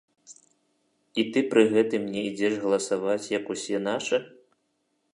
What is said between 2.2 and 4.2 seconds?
ідзеш галасаваць як усе нашы?